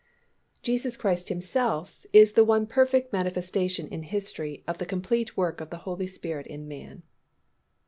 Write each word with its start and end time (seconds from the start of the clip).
Jesus 0.63 0.97
Christ 0.97 1.29
Himself 1.29 2.07
is 2.11 2.33
the 2.33 2.43
one 2.43 2.65
perfect 2.65 3.13
manifestation 3.13 3.87
in 3.89 4.01
history 4.01 4.63
of 4.67 4.79
the 4.79 4.85
complete 4.87 5.37
work 5.37 5.61
of 5.61 5.69
the 5.69 5.77
Holy 5.85 6.07
Spirit 6.07 6.47
in 6.47 6.67
man. 6.67 7.03